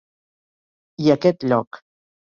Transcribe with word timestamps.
I 1.05 1.13
aquest 1.17 1.47
lloc. 1.53 1.83